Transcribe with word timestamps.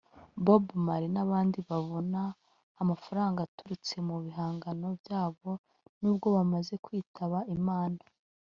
Bob 0.45 0.63
Marley 0.85 1.09
n’ 1.13 1.17
abandi 1.25 1.57
babona 1.69 2.21
amafaranga 2.81 3.39
aturutse 3.41 3.93
mu 4.07 4.15
bihangano 4.23 4.87
byabo 5.01 5.51
n’ubwo 6.01 6.27
bamaze 6.35 6.73
kwitaba 6.85 7.39
Imana 7.57 8.01